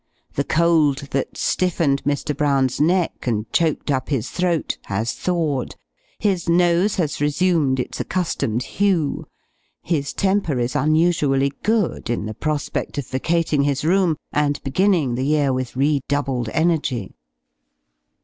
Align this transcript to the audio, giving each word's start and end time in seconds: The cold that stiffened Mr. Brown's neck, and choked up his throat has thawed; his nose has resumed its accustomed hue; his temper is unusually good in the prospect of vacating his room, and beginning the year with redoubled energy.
The 0.33 0.43
cold 0.43 1.09
that 1.11 1.37
stiffened 1.37 2.03
Mr. 2.05 2.35
Brown's 2.35 2.81
neck, 2.81 3.27
and 3.27 3.47
choked 3.53 3.91
up 3.91 4.09
his 4.09 4.31
throat 4.31 4.79
has 4.85 5.13
thawed; 5.13 5.75
his 6.17 6.49
nose 6.49 6.95
has 6.95 7.21
resumed 7.21 7.79
its 7.79 7.99
accustomed 7.99 8.63
hue; 8.63 9.27
his 9.83 10.11
temper 10.11 10.57
is 10.57 10.75
unusually 10.75 11.53
good 11.61 12.09
in 12.09 12.25
the 12.25 12.33
prospect 12.33 12.97
of 12.97 13.05
vacating 13.05 13.61
his 13.61 13.85
room, 13.85 14.17
and 14.31 14.59
beginning 14.63 15.13
the 15.13 15.23
year 15.25 15.53
with 15.53 15.75
redoubled 15.75 16.49
energy. 16.49 17.13